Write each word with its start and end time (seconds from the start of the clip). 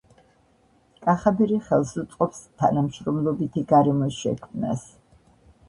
კახაბერი 1.05 1.59
ხელს 1.67 1.91
უწყობს 2.03 2.41
თანამშრომლობითი 2.63 3.65
გარემოს 3.75 4.21
შექმნას 4.25 4.91